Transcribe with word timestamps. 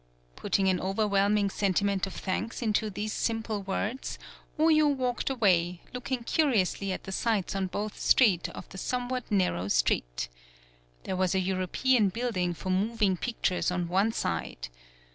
Putting 0.35 0.67
an 0.67 0.79
overwhelming 0.81 1.51
sentiment 1.51 2.07
of 2.07 2.13
thanks 2.13 2.63
into 2.63 2.89
these 2.89 3.13
simple 3.13 3.61
words, 3.61 4.17
Oyo 4.57 4.87
walked 4.87 5.29
away, 5.29 5.81
looking 5.93 6.23
curiously 6.23 6.91
at 6.91 7.03
the 7.03 7.11
sights 7.11 7.55
on 7.55 7.67
both 7.67 7.99
sides 7.99 8.49
of 8.49 8.67
the 8.69 8.79
somewhat 8.79 9.29
narrow 9.31 9.67
street. 9.67 10.27
There 11.03 11.15
was 11.15 11.35
a 11.35 11.39
European 11.39 12.09
building 12.09 12.55
for 12.55 12.71
moving 12.71 13.15
pictures 13.15 13.69
on 13.69 13.89
one 13.89 14.11
side. 14.11 14.69